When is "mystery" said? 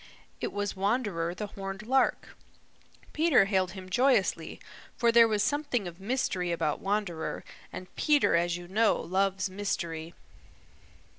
6.01-6.51, 9.47-10.15